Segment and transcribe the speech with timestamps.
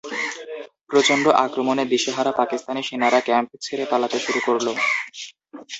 [0.89, 4.67] প্রচণ্ড আক্রমণে দিশেহারা পাকিস্তানি সেনারা ক্যাম্প ছেড়ে পালাতে শুরু করল।